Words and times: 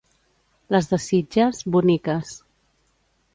Les 0.75 0.89
de 0.93 0.99
Sitges, 1.03 1.61
boniques. 1.77 2.33